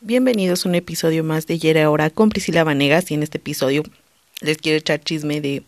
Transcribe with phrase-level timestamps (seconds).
[0.00, 3.82] Bienvenidos a un episodio más de Yera Ahora con Priscila Vanegas y en este episodio
[4.40, 5.64] les quiero echar chisme de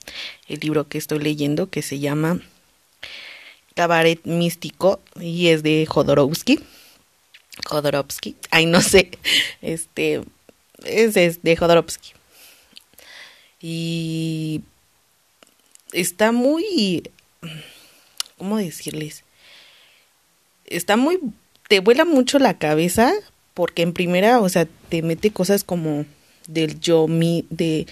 [0.47, 2.39] el libro que estoy leyendo que se llama
[3.75, 6.61] Cabaret Místico y es de Jodorowsky.
[7.67, 9.11] Jodorowsky, ay no sé,
[9.63, 10.23] este
[10.85, 12.13] es, es de Jodorowsky.
[13.61, 14.61] Y
[15.93, 17.11] está muy
[18.39, 19.25] ¿cómo decirles?
[20.67, 21.19] Está muy
[21.67, 23.13] te vuela mucho la cabeza
[23.61, 26.07] porque en primera, o sea, te mete cosas como
[26.49, 27.87] del yo mi de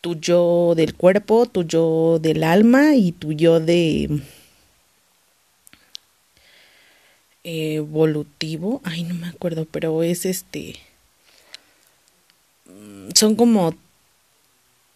[0.00, 4.08] tu yo del cuerpo, tu yo del alma y tu yo de
[7.44, 10.76] evolutivo, ay no me acuerdo, pero es este
[13.14, 13.74] son como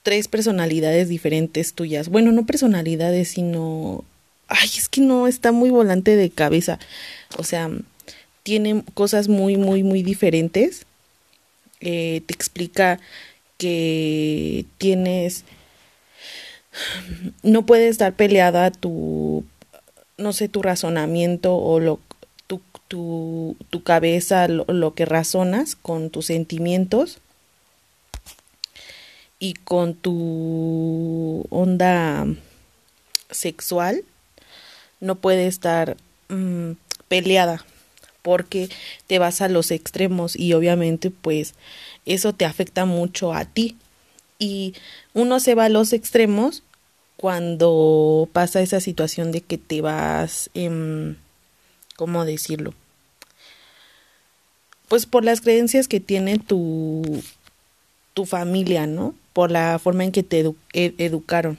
[0.03, 2.09] tres personalidades diferentes tuyas.
[2.09, 4.03] Bueno, no personalidades, sino
[4.49, 6.79] ay, es que no está muy volante de cabeza.
[7.37, 7.71] O sea,
[8.43, 10.87] tiene cosas muy, muy, muy diferentes.
[11.81, 13.01] Eh, te explica
[13.59, 15.45] que tienes,
[17.43, 19.45] no puedes dar peleada tu,
[20.19, 22.01] no sé, tu razonamiento o lo,
[22.47, 27.19] tu, tu, tu cabeza, lo, lo que razonas con tus sentimientos
[29.39, 32.27] y con tu onda
[33.31, 34.05] sexual
[35.01, 35.97] no puede estar
[36.29, 36.73] mmm,
[37.09, 37.65] peleada
[38.23, 38.69] porque
[39.07, 41.55] te vas a los extremos y obviamente pues
[42.07, 43.77] eso te afecta mucho a ti.
[44.39, 44.75] Y
[45.13, 46.63] uno se va a los extremos
[47.17, 51.15] cuando pasa esa situación de que te vas, eh,
[51.97, 52.73] ¿cómo decirlo?
[54.89, 57.23] Pues por las creencias que tiene tu,
[58.15, 59.15] tu familia, ¿no?
[59.33, 60.41] Por la forma en que te
[60.73, 61.59] ed educaron.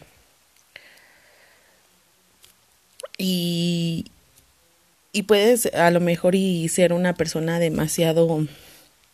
[3.17, 4.05] Y,
[5.13, 8.25] y puedes a lo mejor y ser una persona demasiado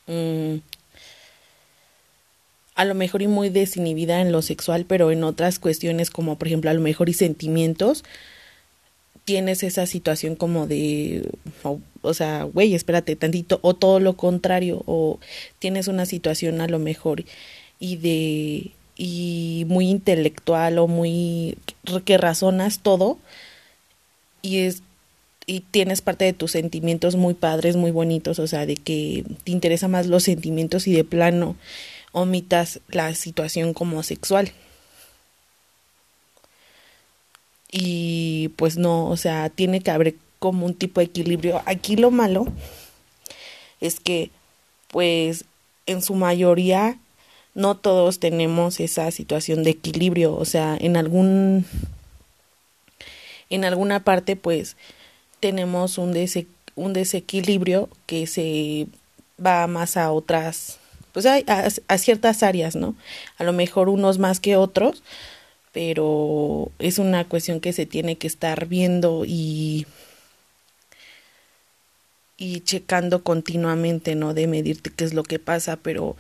[0.08, 0.62] um,
[2.76, 6.48] a lo mejor y muy desinhibida en lo sexual, pero en otras cuestiones como por
[6.48, 8.04] ejemplo a lo mejor y sentimientos
[9.26, 11.30] tienes esa situación como de
[11.64, 15.20] o, o sea, güey, espérate tantito o todo lo contrario o
[15.60, 17.26] tienes una situación a lo mejor
[17.80, 21.58] y de y muy intelectual o muy
[22.06, 23.18] que razonas todo
[24.42, 24.82] y es
[25.50, 29.52] y tienes parte de tus sentimientos muy padres, muy bonitos, o sea, de que te
[29.54, 31.56] interesan más los sentimientos y de plano
[32.12, 34.52] omitas la situación como sexual.
[37.72, 41.62] Y pues no, o sea, tiene que haber como un tipo de equilibrio.
[41.66, 42.46] Aquí lo malo
[43.80, 44.32] es que
[44.90, 45.46] pues
[45.86, 47.00] en su mayoría
[47.56, 51.66] no todos tenemos esa situación de equilibrio, o sea, en algún
[53.50, 54.76] en alguna parte pues
[55.40, 58.88] tenemos un, dese un desequilibrio que se
[59.44, 60.80] va más a otras,
[61.12, 62.96] pues a, a, a, ciertas áreas, ¿no?
[63.38, 65.04] A lo mejor unos más que otros,
[65.74, 69.88] pero es una cuestión que se tiene que estar viendo y
[72.38, 74.34] y checando continuamente, ¿no?
[74.34, 76.16] De medirte qué es lo que pasa, pero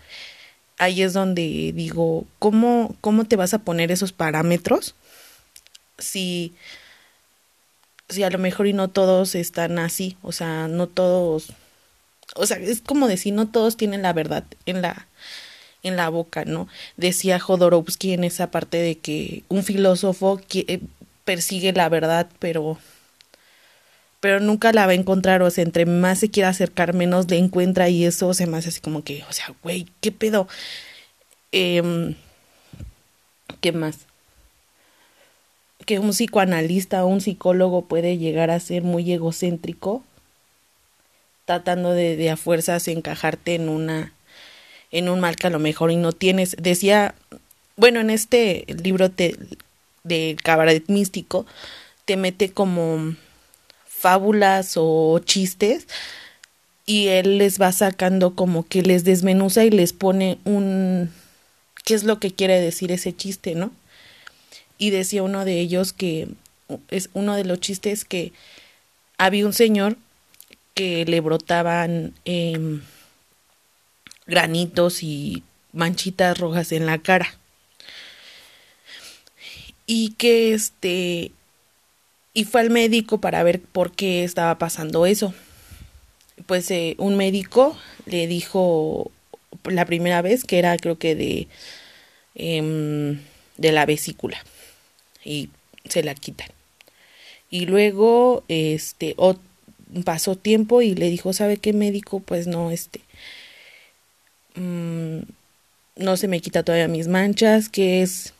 [0.79, 4.95] ahí es donde digo, ¿cómo, cómo te vas a poner esos parámetros?
[5.99, 6.53] Si
[8.09, 11.47] si a lo mejor y no todos están así, o sea, no todos,
[12.35, 15.07] o sea, es como decir, no todos tienen la verdad en la
[15.83, 16.67] en la boca, ¿no?
[16.97, 20.81] Decía Jodorowsky en esa parte de que un filósofo que,
[21.25, 22.77] persigue la verdad, pero
[24.19, 27.37] pero nunca la va a encontrar, o sea, entre más se quiere acercar, menos le
[27.37, 30.47] encuentra y eso se me hace así como que, o sea, güey, ¿qué pedo?
[31.51, 32.15] Eh,
[33.61, 34.07] ¿Qué más?
[35.87, 40.03] Que un psicoanalista o un psicólogo puede llegar a ser muy egocéntrico,
[41.45, 44.13] tratando de, de a fuerzas encajarte en una
[44.91, 46.55] en un mal que a lo mejor y no tienes.
[46.59, 47.15] Decía,
[47.77, 49.37] bueno, en este libro te,
[50.03, 51.45] de cabaret místico
[52.05, 53.15] te mete como
[53.85, 55.87] fábulas o chistes
[56.85, 61.11] y él les va sacando como que les desmenuza y les pone un
[61.85, 63.71] qué es lo que quiere decir ese chiste, ¿no?
[64.77, 66.27] Y decía uno de ellos que
[66.89, 68.33] es uno de los chistes que
[69.17, 69.97] había un señor
[70.73, 72.79] que le brotaban eh,
[74.27, 75.43] granitos y
[75.73, 77.37] manchitas rojas en la cara.
[79.85, 81.31] Y que este
[82.33, 85.33] y fue al médico para ver por qué estaba pasando eso.
[86.45, 87.75] Pues eh, un médico
[88.05, 89.11] le dijo
[89.63, 91.47] la primera vez que era creo que de
[92.35, 93.17] eh,
[93.57, 94.37] de la vesícula
[95.27, 95.49] y
[95.89, 96.49] se la quitan.
[97.49, 99.15] Y luego, este,
[100.05, 102.19] pasó tiempo y le dijo, ¿sabe qué médico?
[102.19, 103.01] Pues no, este,
[104.55, 105.19] mm,
[105.97, 108.33] no se me quita todavía mis manchas, que es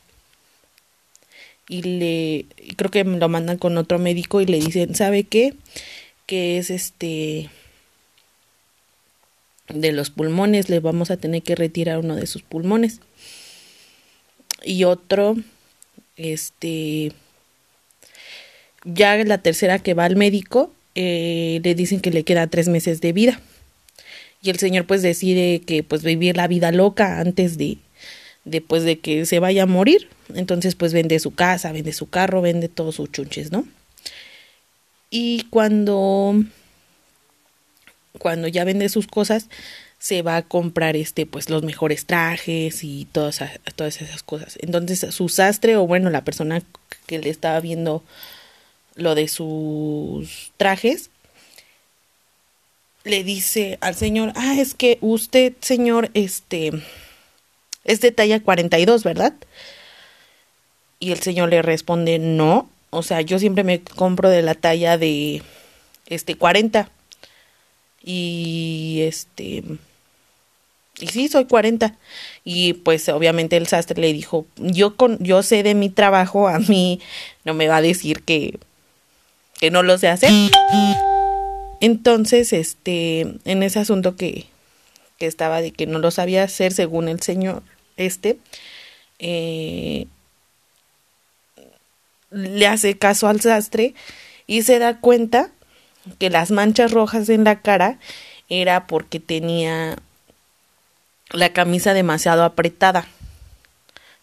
[1.68, 2.46] y le
[2.76, 5.54] creo que lo mandan con otro médico y le dicen, ¿sabe qué?
[6.26, 7.50] Que es este
[9.68, 13.00] de los pulmones, le vamos a tener que retirar uno de sus pulmones.
[14.64, 15.36] Y otro
[16.18, 17.12] este
[18.84, 23.00] ya la tercera que va al médico eh, le dicen que le queda tres meses
[23.00, 23.40] de vida.
[24.42, 27.78] Y el señor pues decide que pues vivir la vida loca antes de
[28.44, 30.08] después de que se vaya a morir.
[30.34, 33.66] Entonces pues vende su casa vende su carro vende todos sus chunches no
[35.10, 36.34] y cuando
[38.18, 39.48] cuando ya vende sus cosas
[39.98, 43.42] se va a comprar este pues los mejores trajes y todas
[43.74, 46.62] todas esas cosas entonces su sastre o bueno la persona
[47.06, 48.04] que le estaba viendo
[48.94, 51.10] lo de sus trajes
[53.08, 56.72] le dice al señor, ah, es que usted, señor, este,
[57.84, 59.34] es de talla 42, ¿verdad?
[61.00, 64.98] Y el señor le responde, no, o sea, yo siempre me compro de la talla
[64.98, 65.42] de,
[66.06, 66.90] este, 40.
[68.02, 69.64] Y, este,
[71.00, 71.96] y sí, soy 40.
[72.44, 76.58] Y pues obviamente el sastre le dijo, yo, con, yo sé de mi trabajo, a
[76.58, 77.00] mí
[77.44, 78.58] no me va a decir que,
[79.60, 80.30] que no lo sé hacer.
[81.80, 84.46] Entonces, este, en ese asunto que,
[85.18, 87.62] que estaba de que no lo sabía hacer según el señor
[87.98, 88.38] este,
[89.18, 90.06] eh,
[92.30, 93.94] le hace caso al sastre
[94.46, 95.50] y se da cuenta
[96.18, 97.98] que las manchas rojas en la cara
[98.48, 99.98] era porque tenía
[101.30, 103.06] la camisa demasiado apretada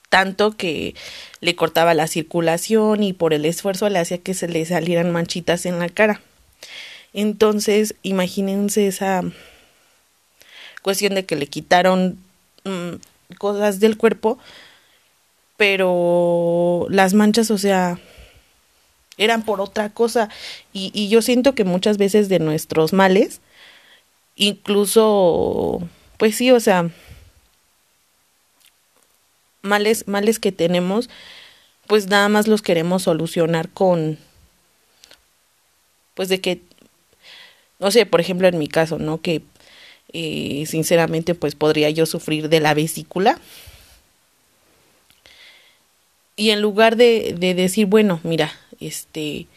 [0.10, 0.96] tanto que
[1.42, 5.66] le cortaba la circulación y por el esfuerzo le hacía que se le salieran manchitas
[5.66, 6.22] en la cara.
[7.14, 9.24] Entonces, imagínense esa
[10.82, 12.18] cuestión de que le quitaron
[12.64, 14.38] mm, cosas del cuerpo,
[15.58, 18.00] pero las manchas, o sea,
[19.18, 20.30] eran por otra cosa.
[20.74, 23.42] Y, y yo siento que muchas veces de nuestros males,
[24.36, 25.82] incluso,
[26.18, 26.90] pues sí, o sea,
[29.62, 31.10] males, males que tenemos,
[31.88, 34.18] pues nada más los queremos solucionar con,
[36.14, 36.62] pues de que
[37.80, 39.22] no sé, por ejemplo, en mi caso, ¿no?
[39.22, 39.42] Que
[40.14, 43.40] eh, sinceramente, pues podría yo sufrir de la vesícula.
[46.38, 49.48] Y en lugar de, de decir, bueno, mira, este,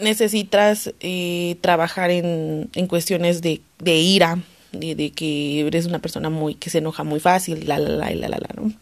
[0.00, 4.38] necesitas eh, trabajar en, en cuestiones de ira,
[4.74, 8.28] de, que eres una persona muy que se enoja muy fácil, la, la, la, la,
[8.28, 8.72] la, la, ¿no?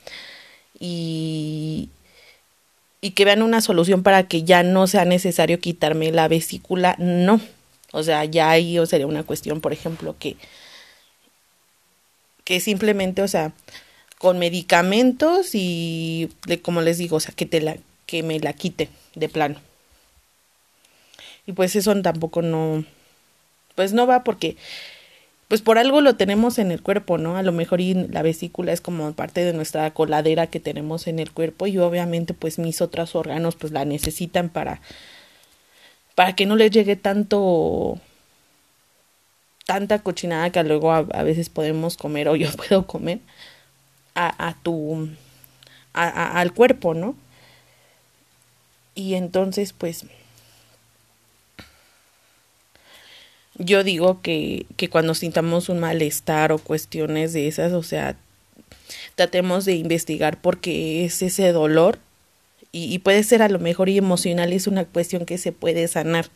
[0.78, 1.88] Y,
[3.00, 7.40] y que vean una solución para que ya no sea necesario quitarme la vesícula, no.
[7.92, 10.36] O sea, ya ahí sería una cuestión, por ejemplo, que,
[12.44, 13.52] que simplemente, o sea,
[14.18, 16.30] con medicamentos y,
[16.62, 19.60] como les digo, o sea, que, te la, que me la quite de plano.
[21.44, 22.84] Y pues eso tampoco no,
[23.74, 24.56] pues no va porque,
[25.52, 27.36] pues por algo lo tenemos en el cuerpo, ¿no?
[27.36, 31.18] A lo mejor y la vesícula es como parte de nuestra coladera que tenemos en
[31.18, 34.80] el cuerpo y obviamente pues mis otros órganos pues la necesitan para
[36.14, 37.98] para que no les llegue tanto
[39.66, 43.18] tanta cochinada que luego a, veces podemos comer o yo puedo comer
[44.14, 45.10] a, a tu
[45.92, 47.14] a, al cuerpo, ¿no?
[48.94, 50.06] Y entonces pues
[53.56, 58.16] yo digo que, que cuando sintamos un malestar o cuestiones de esas, o sea,
[59.14, 61.98] tratemos de investigar por qué es ese dolor
[62.74, 66.30] y, puede ser a lo mejor y emocional es una cuestión que se puede sanar.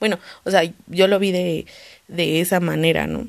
[0.00, 1.66] Bueno, o sea, yo lo vi de,
[2.08, 3.28] de esa manera, ¿no?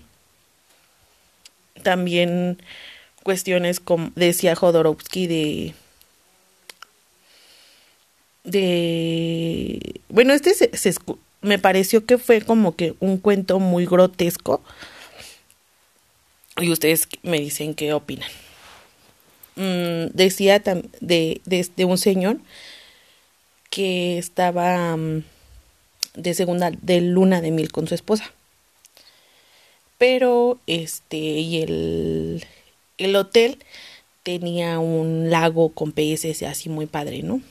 [1.83, 2.61] También
[3.23, 5.73] cuestiones como decía Jodorowsky de
[8.43, 10.93] de bueno este se,
[11.43, 14.61] me pareció que fue como que un cuento muy grotesco.
[16.57, 18.29] Y ustedes me dicen qué opinan.
[19.55, 22.39] Mm, decía de, de, un señor
[23.69, 25.23] que estaba mm,
[26.15, 28.31] de segunda de luna de mil con su esposa.
[29.97, 32.45] Pero este y el
[32.97, 33.59] el hotel
[34.23, 37.41] tenía un lago con peces así muy padre no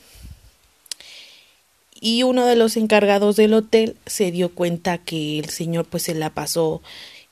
[2.03, 6.13] y uno de los encargados del hotel se dio cuenta que el señor pues se
[6.13, 6.81] la pasó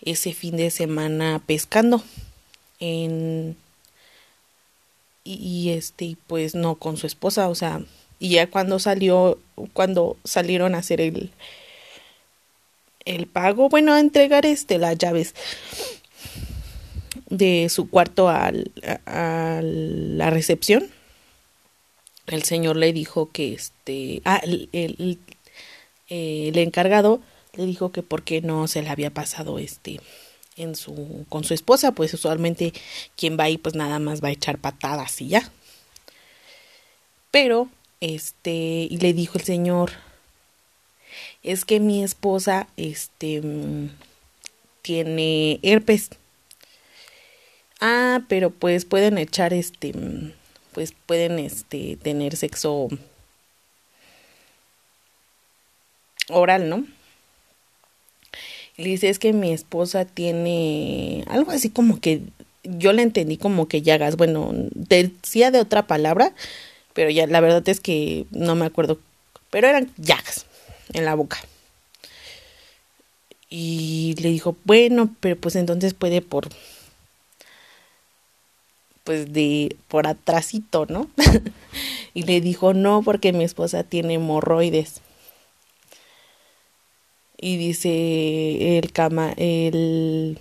[0.01, 2.01] ese fin de semana pescando
[2.80, 3.58] en
[5.25, 7.82] y, este pues no con su esposa o sea
[8.18, 9.38] y ya cuando salió
[9.74, 11.32] cuando salieron a hacer el
[13.04, 15.36] el pago bueno a entregar este las llaves
[17.30, 18.72] de su cuarto al,
[19.06, 20.88] a, la recepción,
[22.32, 25.20] el señor le dijo que este, ah, el, el,
[26.08, 27.22] el, encargado
[27.54, 30.00] le dijo que por qué no se le había pasado este
[30.58, 32.74] en su con su esposa, pues usualmente
[33.16, 35.52] quien va ahí pues nada más va a echar patadas y ya.
[37.32, 37.70] Pero
[38.00, 39.92] este y le dijo el señor
[41.44, 43.42] es que mi esposa este
[44.82, 46.10] tiene herpes.
[47.80, 49.94] Ah, pero pues pueden echar este
[50.74, 52.88] pues pueden este tener sexo
[56.30, 56.86] oral, ¿no?
[58.78, 62.22] le dice, es que mi esposa tiene algo así como que
[62.63, 66.34] yo le entendí como que llagas, bueno, decía de otra palabra,
[66.94, 69.00] pero ya la verdad es que no me acuerdo,
[69.50, 70.46] pero eran llagas
[70.94, 71.38] en la boca.
[73.50, 76.48] Y le dijo, bueno, pero pues entonces puede por
[79.12, 81.10] pues de por atrásito, ¿no?
[82.13, 85.01] y le dijo, "No, porque mi esposa tiene hemorroides."
[87.38, 90.39] y dice el cama, el,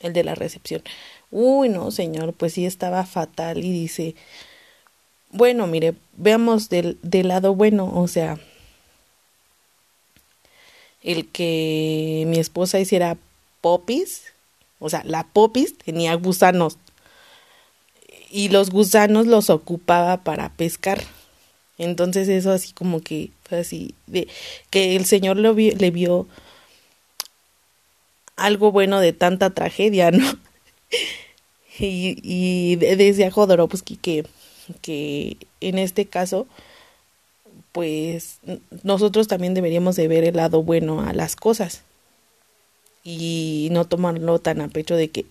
[0.00, 0.82] el de la recepción,
[1.30, 4.14] uy, no, señor, pues sí estaba fatal y dice,
[5.30, 8.38] bueno, mire, veamos del, del lado bueno, o sea,
[11.02, 13.16] el que mi esposa hiciera
[13.62, 14.24] popis,
[14.78, 16.76] o sea, la popis tenía gusanos
[18.30, 21.02] y los gusanos los ocupaba para pescar.
[21.78, 24.28] Entonces eso así como que fue así, de
[24.70, 26.26] que el Señor lo le vio
[28.36, 30.26] algo bueno de tanta tragedia, ¿no?
[31.78, 34.26] y, y decía Jodorowsky que,
[34.82, 36.46] que en este caso,
[37.72, 38.38] pues
[38.82, 41.82] nosotros también deberíamos de ver el lado bueno a las cosas
[43.04, 45.26] y no tomarlo tan a pecho de que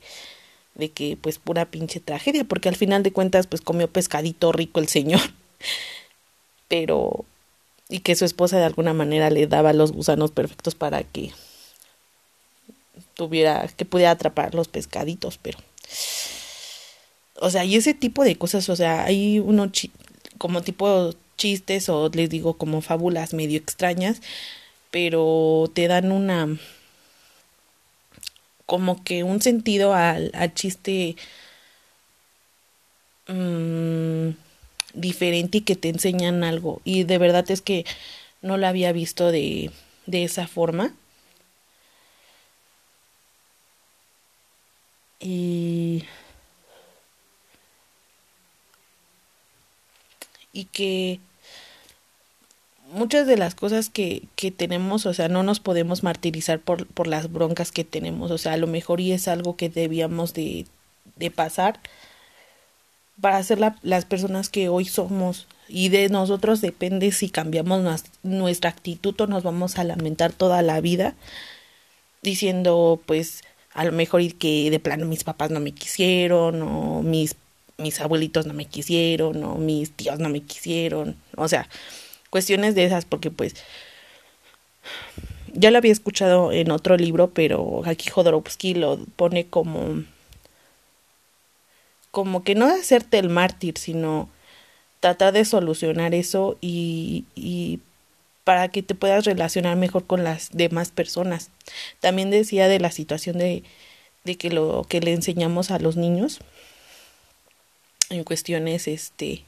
[0.77, 4.79] de que pues pura pinche tragedia porque al final de cuentas pues comió pescadito rico
[4.79, 5.21] el señor.
[6.67, 7.25] Pero
[7.89, 11.31] y que su esposa de alguna manera le daba los gusanos perfectos para que
[13.13, 15.57] tuviera que pudiera atrapar los pescaditos, pero
[17.39, 19.71] o sea, y ese tipo de cosas, o sea, hay uno
[20.37, 24.21] como tipo chistes o les digo como fábulas medio extrañas,
[24.91, 26.57] pero te dan una
[28.67, 31.15] como que un sentido al, al chiste
[33.27, 34.29] mmm,
[34.93, 36.81] diferente y que te enseñan algo.
[36.83, 37.85] Y de verdad es que
[38.41, 39.71] no lo había visto de,
[40.05, 40.93] de esa forma.
[45.19, 46.03] Y,
[50.53, 51.19] y que
[52.91, 57.07] muchas de las cosas que, que tenemos, o sea, no nos podemos martirizar por, por
[57.07, 60.65] las broncas que tenemos, o sea, a lo mejor y es algo que debíamos de,
[61.15, 61.79] de pasar
[63.21, 65.47] para ser las personas que hoy somos.
[65.69, 70.79] Y de nosotros depende si cambiamos nuestra actitud o nos vamos a lamentar toda la
[70.79, 71.15] vida
[72.21, 73.41] diciendo pues
[73.73, 77.35] a lo mejor que de plano mis papás no me quisieron o mis
[77.77, 81.17] mis abuelitos no me quisieron o mis tíos no me quisieron.
[81.35, 81.67] O sea
[82.29, 83.55] cuestiones de esas porque pues
[85.53, 90.03] ya lo había escuchado en otro libro pero aquí Jodorowsky lo pone como
[92.17, 94.27] como que no hacerte el mártir, sino
[94.99, 97.79] tratar de solucionar eso y, y
[98.43, 101.51] para que te puedas relacionar mejor con las demás personas.
[101.99, 103.61] También decía de la situación de,
[104.23, 106.39] de que lo que le enseñamos a los niños
[108.09, 109.43] en cuestiones este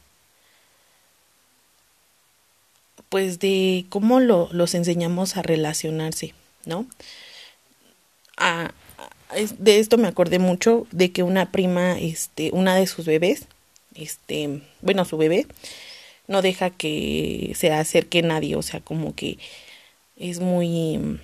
[3.10, 6.34] pues de cómo lo, los enseñamos a relacionarse,
[6.66, 6.86] ¿no?
[9.58, 13.46] De esto me acordé mucho de que una prima, este, una de sus bebés,
[13.96, 15.46] este, bueno, su bebé,
[16.28, 19.38] no deja que se acerque nadie, o sea, como que
[20.18, 21.20] es muy,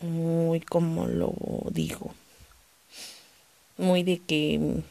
[0.00, 1.34] muy, como lo
[1.70, 2.14] digo,
[3.76, 4.82] muy de que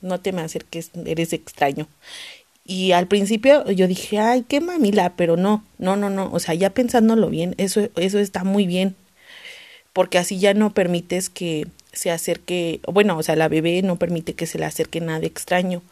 [0.00, 1.88] no te me acerques, eres extraño.
[2.64, 6.54] Y al principio yo dije, ay, qué mamila, pero no, no, no, no, o sea,
[6.54, 8.96] ya pensándolo bien, eso, eso está muy bien,
[9.92, 14.34] porque así ya no permites que se acerque, bueno, o sea, la bebé no permite
[14.34, 15.82] que se le acerque nada extraño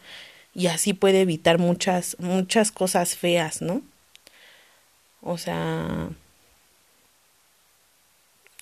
[0.55, 3.81] y así puede evitar muchas muchas cosas feas, ¿no?
[5.21, 6.09] O sea,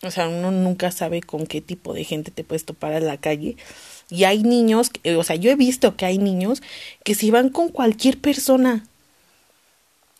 [0.03, 3.17] o sea, uno nunca sabe con qué tipo de gente te puedes topar en la
[3.17, 3.57] calle.
[4.09, 6.61] Y hay niños, o sea, yo he visto que hay niños
[7.03, 8.85] que se van con cualquier persona.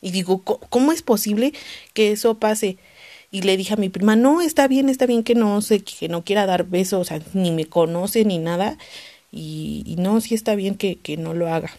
[0.02, 1.54] Y digo, ¿cómo es posible
[1.94, 2.78] que eso pase?
[3.32, 6.10] y le dije a mi prima, no, está bien, está bien que no sé, que
[6.10, 8.78] no quiera dar besos, ni me conoce ni nada,
[9.32, 11.72] y, y no, sí está bien que, que no lo haga,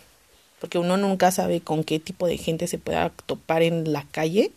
[0.61, 4.52] porque uno nunca sabe con qué tipo de gente se pueda topar en la calle,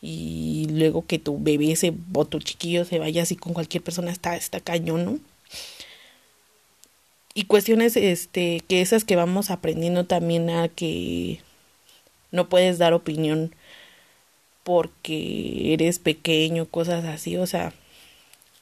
[0.00, 4.12] y luego que tu bebé se, o tu chiquillo se vaya así con cualquier persona,
[4.12, 5.18] está, está cañón, ¿no?
[7.34, 11.40] Y cuestiones, este, que esas que vamos aprendiendo también a que
[12.32, 13.54] no puedes dar opinión
[14.64, 17.72] porque eres pequeño, cosas así, o sea,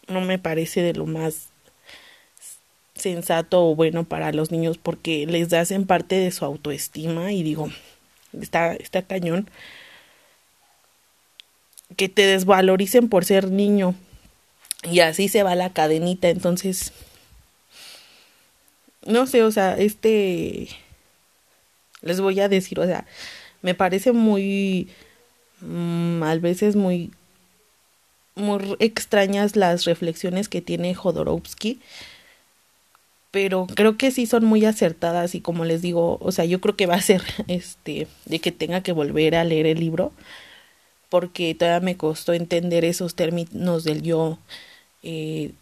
[0.08, 1.48] no me parece de lo más
[2.94, 7.42] sensato o bueno para los niños porque les das en parte de su autoestima y
[7.42, 7.70] digo,
[8.32, 9.50] está, está cañón
[11.96, 13.94] que te desvaloricen por ser niño.
[14.82, 16.92] Y así se va la cadenita, entonces
[19.04, 20.68] no sé, o sea, este
[22.02, 23.06] les voy a decir, o sea,
[23.62, 24.88] me parece muy
[25.60, 27.10] Mm, a veces muy,
[28.34, 31.80] muy extrañas las reflexiones que tiene Jodorowsky,
[33.30, 36.76] pero creo que sí son muy acertadas y como les digo, o sea, yo creo
[36.76, 40.12] que va a ser este de que tenga que volver a leer el libro
[41.08, 44.38] porque todavía me costó entender esos términos del yo
[45.02, 45.52] eh,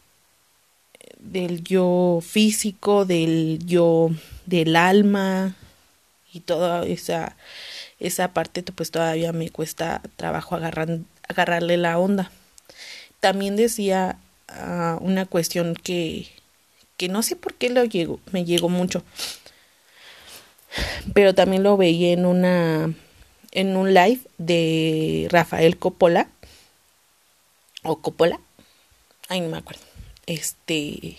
[1.18, 4.10] del yo físico, del yo
[4.46, 5.54] del alma
[6.32, 7.36] y toda esa
[8.00, 10.98] esa parte pues todavía me cuesta trabajo agarrar,
[11.28, 12.30] agarrarle la onda.
[13.20, 14.18] También decía
[14.50, 16.28] uh, una cuestión que,
[16.96, 19.02] que no sé por qué lo llegó, me llegó mucho,
[21.14, 22.94] pero también lo veía en una
[23.54, 26.28] en un live de Rafael Coppola
[27.82, 28.38] o Coppola,
[29.28, 29.82] ay no me acuerdo,
[30.26, 31.16] este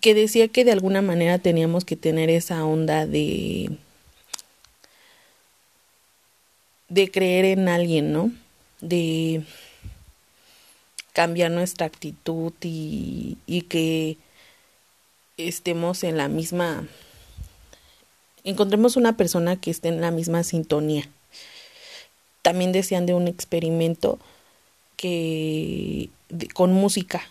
[0.00, 3.70] que decía que de alguna manera teníamos que tener esa onda de
[6.88, 8.30] de creer en alguien, ¿no?
[8.80, 9.42] De
[11.12, 14.18] cambiar nuestra actitud y, y que
[15.36, 16.86] estemos en la misma,
[18.46, 21.08] encontremos una persona que esté en la misma sintonía.
[22.42, 24.18] También decían de un experimento
[24.96, 26.08] que
[26.54, 27.22] con música,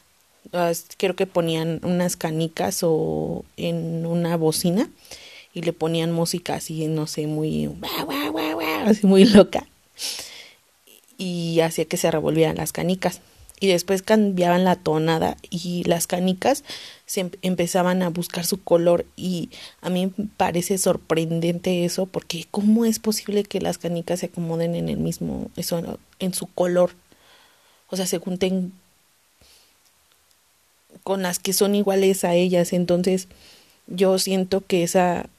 [0.97, 4.89] creo que ponían unas canicas o en una bocina
[5.53, 7.69] y le ponían música así, no sé, muy,
[8.85, 9.65] así muy loca.
[11.17, 13.21] Y hacía que se revolvieran las canicas.
[13.61, 16.65] Y después cambiaban la tonada y las canicas
[17.05, 19.49] se em, empezaban a buscar su color y
[19.81, 24.75] a mí me parece sorprendente eso porque cómo es posible que las canicas se acomoden
[24.75, 26.91] en el mismo eso en su color
[27.89, 28.73] o sea se junten
[31.05, 32.73] con las que son iguales a ellas.
[32.73, 33.27] Entonces
[33.87, 35.29] yo siento que esa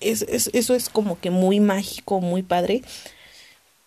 [0.00, 2.82] es, eso es como que muy mágico, muy padre,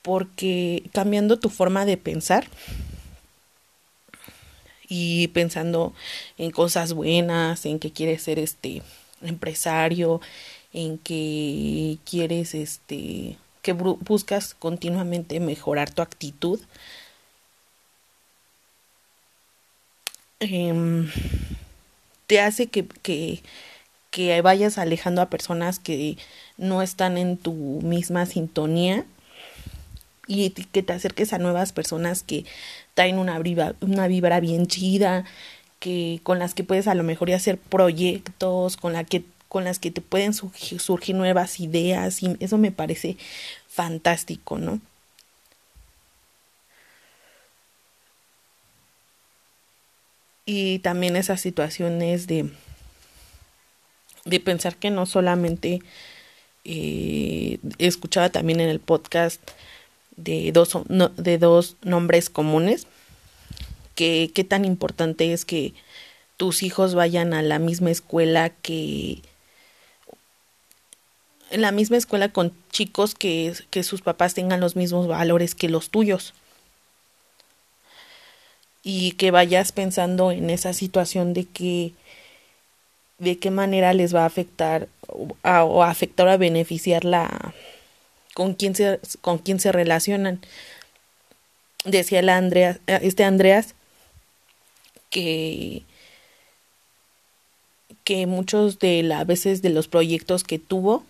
[0.02, 2.48] porque cambiando tu forma de pensar
[4.94, 5.94] y pensando
[6.38, 8.82] en cosas buenas, en que quieres ser este
[9.22, 10.20] empresario,
[10.74, 16.60] en que quieres este que buscas continuamente mejorar tu actitud.
[20.42, 21.10] Em,
[22.28, 23.42] te hace que, que,
[24.10, 26.18] que vayas alejando a personas que
[26.58, 29.06] no están en tu misma sintonía
[30.28, 32.46] y que te acerques a nuevas personas que
[32.94, 35.26] traen una vibra, una vibra bien chida,
[35.80, 39.80] que con las que puedes a lo mejor hacer proyectos, con la que con las
[39.80, 43.18] que te pueden surgir, nuevas ideas y eso me parece
[43.68, 44.80] fantástico, ¿no?
[50.46, 52.50] Y también esas situaciones de
[54.26, 55.82] de pensar que no solamente
[56.64, 59.42] eh, escuchaba también en el podcast
[60.18, 60.78] de dos,
[61.18, 62.88] de dos nombres comunes,
[63.96, 65.74] que qué tan importante es que
[66.38, 69.22] tus hijos vayan a la misma escuela que
[71.52, 75.70] en la misma escuela con chicos que, que sus papás tengan los mismos valores que
[75.70, 76.34] los tuyos.
[78.84, 81.94] Y que vayas pensando en esa situación de que
[83.20, 84.88] de qué manera les va a afectar
[85.44, 87.54] a, o afectar o a beneficiar la
[88.34, 90.42] con quién se con quién se relacionan.
[91.86, 93.76] Decía la Andrea este Andreas
[95.10, 95.84] que
[98.04, 101.04] que muchos de las veces de los proyectos que tuvo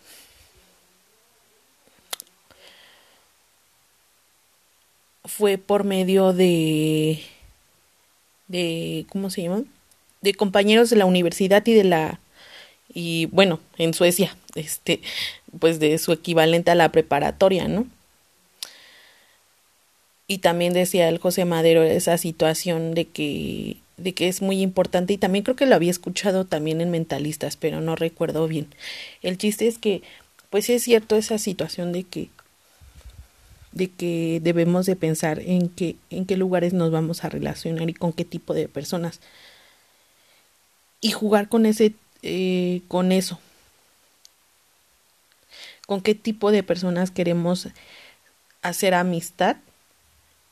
[5.26, 7.22] fue por medio de
[8.48, 9.64] de cómo se llama
[10.22, 12.21] de compañeros de la universidad y de la
[12.94, 15.02] y bueno, en Suecia, este,
[15.60, 17.88] pues de su equivalente a la preparatoria, ¿no?
[20.32, 25.12] y también decía el José Madero esa situación de que de que es muy importante
[25.12, 28.68] y también creo que lo había escuchado también en mentalistas, pero no recuerdo bien.
[29.22, 30.04] El chiste es que
[30.50, 32.30] pues es cierto esa situación de que
[33.74, 37.94] de que debemos de pensar en qué en qué lugares nos vamos a relacionar y
[37.94, 39.20] con qué tipo de personas
[41.02, 41.92] y jugar con ese
[42.24, 43.40] eh, con eso
[45.92, 47.68] con qué tipo de personas queremos
[48.62, 49.58] hacer amistad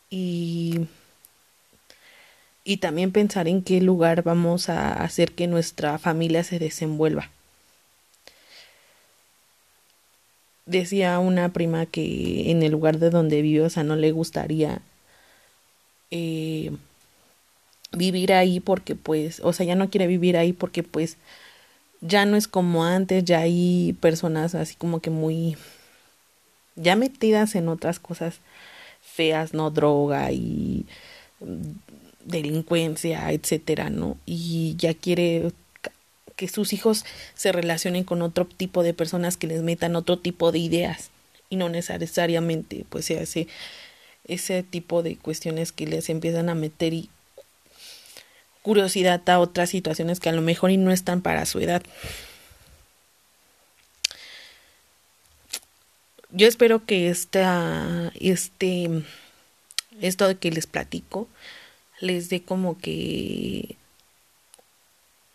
[0.10, 0.82] y,
[2.66, 7.30] y también pensar en qué lugar vamos a hacer que nuestra familia se desenvuelva.
[10.66, 14.82] Decía una prima que en el lugar de donde vive, o sea, no le gustaría
[16.12, 16.72] eh,
[17.94, 21.16] vivir ahí porque pues, o sea, ya no quiere vivir ahí porque pues
[22.02, 25.58] ya no es como antes, ya hay personas así como que muy
[26.76, 28.40] ya metidas en otras cosas
[29.02, 29.70] feas, ¿no?
[29.72, 30.86] Droga y
[31.42, 31.72] mm,
[32.26, 34.18] delincuencia, etcétera, ¿no?
[34.26, 35.52] Y ya quiere
[36.36, 40.54] que sus hijos se relacionen con otro tipo de personas que les metan otro tipo
[40.54, 41.10] de ideas
[41.50, 43.48] y no necesariamente pues se hace
[44.26, 47.10] ese tipo de cuestiones que les empiezan a meter y
[48.62, 51.82] curiosidad a otras situaciones que a lo mejor y no están para su edad.
[56.32, 58.90] Yo espero que esta, este,
[60.00, 61.28] esto de que les platico
[62.00, 63.76] les dé como que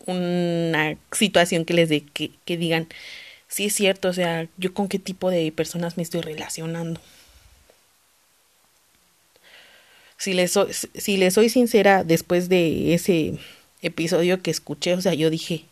[0.05, 2.87] una situación que les dé que, que digan,
[3.47, 7.01] sí es cierto, o sea, yo con qué tipo de personas me estoy relacionando.
[10.17, 13.37] Si les, soy, si les soy sincera, después de ese
[13.81, 15.65] episodio que escuché, o sea, yo dije,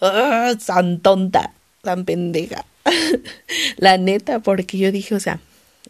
[0.00, 2.64] ¡Ah, tan tonta, tan pendeja.
[3.76, 5.38] la neta, porque yo dije, o sea,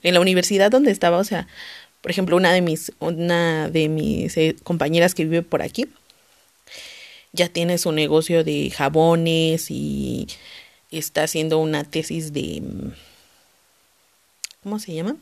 [0.03, 1.49] en la universidad donde estaba, o sea,
[2.03, 5.87] por ejemplo, una de mis, una de mis eh, compañeras que vive por aquí,
[7.33, 10.27] ya tiene su negocio de jabones y
[10.91, 12.63] está haciendo una tesis de,
[14.63, 15.17] ¿cómo se llama?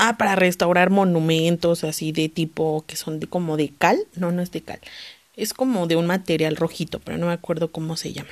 [0.00, 3.98] Ah, para restaurar monumentos así de tipo que son de, como de cal.
[4.14, 4.78] No, no es de cal.
[5.34, 8.30] Es como de un material rojito, pero no me acuerdo cómo se llama.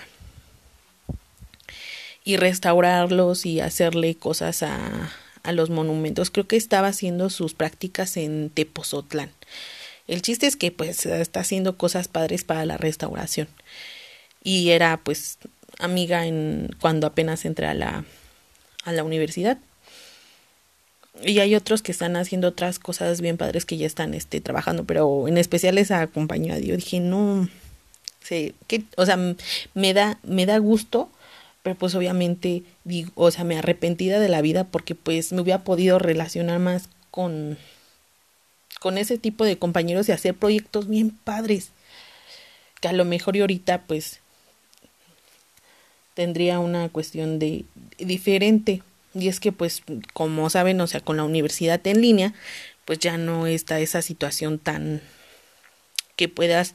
[2.23, 5.11] Y restaurarlos y hacerle cosas a,
[5.43, 6.31] a los monumentos.
[6.31, 9.33] Creo que estaba haciendo sus prácticas en Tepozotlán.
[10.07, 13.49] El chiste es que pues está haciendo cosas padres para la restauración.
[14.45, 15.39] Y era pues
[15.81, 18.05] amiga en cuando apenas entré a la
[18.85, 19.59] a la universidad
[21.23, 24.85] y hay otros que están haciendo otras cosas bien padres que ya están este, trabajando,
[24.85, 27.49] pero en especial esa compañía, yo dije, no,
[28.23, 29.19] sé, que, o sea,
[29.75, 31.11] me da, me da gusto,
[31.63, 35.65] pero pues obviamente digo, o sea, me arrepentida de la vida porque pues me hubiera
[35.65, 37.59] podido relacionar más con,
[38.81, 41.71] con ese tipo de compañeros y hacer proyectos bien padres,
[42.81, 44.21] que a lo mejor y ahorita pues
[46.15, 47.65] tendría una cuestión de
[47.99, 48.83] diferente
[49.17, 52.35] y es que pues como saben, o sea, con la universidad en línea,
[52.85, 55.01] pues ya no está esa situación tan
[56.17, 56.75] que puedas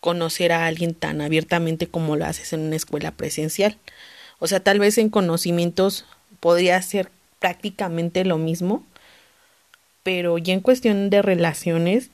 [0.00, 3.78] conocer a alguien tan abiertamente como lo haces en una escuela presencial.
[4.38, 6.06] O sea, tal vez en conocimientos
[6.40, 8.84] podría ser prácticamente lo mismo,
[10.02, 12.10] pero ya en cuestión de relaciones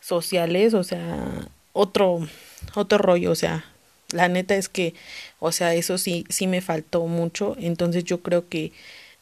[0.00, 2.26] sociales, o sea, otro
[2.74, 3.64] otro rollo, o sea,
[4.12, 4.94] la neta es que,
[5.38, 7.56] o sea, eso sí, sí me faltó mucho.
[7.58, 8.72] Entonces yo creo que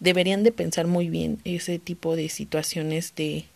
[0.01, 3.47] deberían de pensar muy bien ese tipo de situaciones de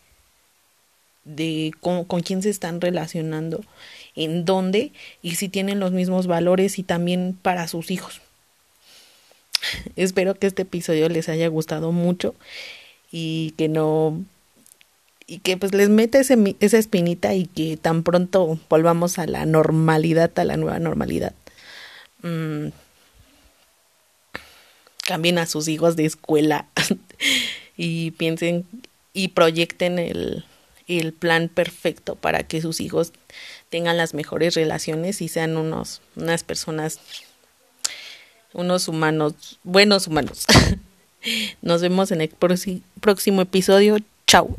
[1.25, 3.65] de con, con quién se están relacionando,
[4.17, 4.91] en dónde
[5.23, 8.21] y si tienen los mismos valores y también para sus hijos.
[9.97, 12.35] Espero que este episodio les haya gustado mucho
[13.11, 14.25] y que no
[15.27, 19.47] y que pues les meta ese, esa espinita y que tan pronto volvamos a la
[19.47, 21.35] normalidad, a la nueva normalidad.
[22.23, 22.69] Mm,
[25.05, 26.67] cambien a sus hijos de escuela
[27.77, 28.67] y piensen
[29.13, 30.45] y proyecten el,
[30.87, 33.13] el plan perfecto para que sus hijos
[33.69, 37.01] tengan las mejores relaciones y sean unos, unas personas,
[38.53, 40.47] unos humanos, buenos humanos.
[41.63, 42.29] Nos vemos en el
[43.01, 43.99] próximo episodio.
[44.27, 44.57] Chao.